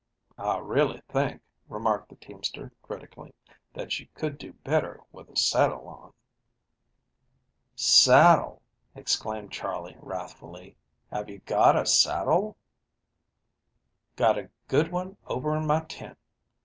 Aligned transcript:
"I 0.39 0.57
really 0.57 0.99
think," 1.09 1.43
remarked 1.69 2.09
the 2.09 2.15
teamster 2.15 2.71
critically, 2.81 3.35
"that 3.75 3.99
you 3.99 4.07
could 4.15 4.39
do 4.39 4.53
better 4.53 5.01
with 5.11 5.29
a 5.29 5.35
saddle 5.37 5.87
on." 5.87 6.11
"Saddle," 7.75 8.63
exclaimed 8.95 9.51
Charley 9.51 9.95
wrathfully, 9.99 10.75
"have 11.11 11.29
you 11.29 11.37
got 11.45 11.75
a 11.75 11.85
saddle?" 11.85 12.57
"Got 14.15 14.39
a 14.39 14.49
good 14.67 14.91
one 14.91 15.17
over 15.27 15.55
in 15.55 15.67
my 15.67 15.81
tent. 15.81 16.17